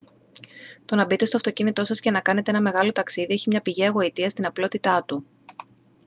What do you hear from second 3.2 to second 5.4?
έχει μια πηγαία γοητεία στην απλότητά του